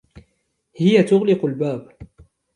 [0.75, 1.97] هي تغلق الباب.